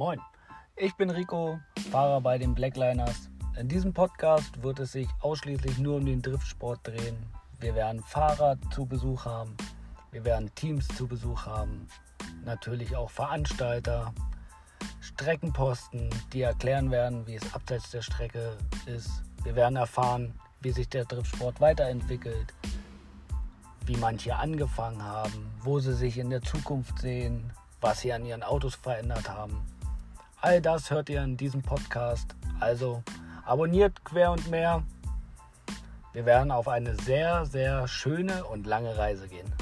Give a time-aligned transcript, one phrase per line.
[0.00, 0.18] Moin,
[0.76, 3.28] ich bin Rico, Fahrer bei den Blackliners.
[3.58, 7.18] In diesem Podcast wird es sich ausschließlich nur um den Driftsport drehen.
[7.58, 9.54] Wir werden Fahrer zu Besuch haben,
[10.10, 11.86] wir werden Teams zu Besuch haben,
[12.46, 14.14] natürlich auch Veranstalter,
[15.02, 18.56] Streckenposten, die erklären werden, wie es abseits der Strecke
[18.86, 19.22] ist.
[19.44, 20.32] Wir werden erfahren,
[20.62, 22.54] wie sich der Driftsport weiterentwickelt,
[23.84, 28.42] wie manche angefangen haben, wo sie sich in der Zukunft sehen, was sie an ihren
[28.42, 29.62] Autos verändert haben.
[30.42, 32.34] All das hört ihr in diesem Podcast.
[32.60, 33.02] Also
[33.44, 34.82] abonniert quer und mehr.
[36.14, 39.52] Wir werden auf eine sehr, sehr schöne und lange Reise gehen.